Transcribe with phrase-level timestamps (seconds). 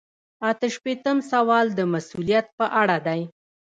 [0.49, 3.21] اته شپیتم سوال د مسؤلیت په اړه دی.